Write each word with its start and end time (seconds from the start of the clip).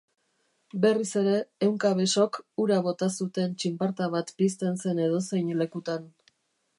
Berriz 0.85 1.09
ere 1.19 1.33
ehunka 1.67 1.91
besok 1.99 2.39
ura 2.65 2.79
bota 2.87 3.11
zuten 3.25 3.55
txinparta 3.65 4.07
bat 4.15 4.35
pizten 4.41 4.81
zen 4.87 5.03
edozein 5.09 5.53
lekutan. 5.63 6.13